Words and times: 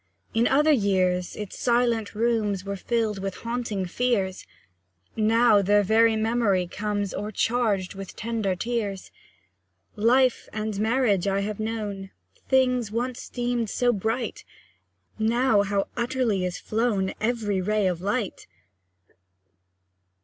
In 0.33 0.47
other 0.47 0.71
years, 0.71 1.35
its 1.35 1.59
silent 1.59 2.15
rooms 2.15 2.65
Were 2.65 2.75
filled 2.75 3.19
with 3.19 3.35
haunting 3.35 3.85
fears; 3.85 4.47
Now, 5.15 5.61
their 5.61 5.83
very 5.83 6.15
memory 6.15 6.65
comes 6.65 7.13
O'ercharged 7.13 7.93
with 7.93 8.15
tender 8.15 8.55
tears. 8.55 9.11
Life 9.95 10.49
and 10.53 10.79
marriage 10.79 11.27
I 11.27 11.41
have 11.41 11.59
known. 11.59 12.09
Things 12.49 12.89
once 12.91 13.29
deemed 13.29 13.69
so 13.69 13.93
bright; 13.93 14.43
Now, 15.19 15.61
how 15.61 15.87
utterly 15.95 16.45
is 16.45 16.57
flown 16.57 17.13
Every 17.19 17.61
ray 17.61 17.85
of 17.85 18.01
light! 18.01 18.47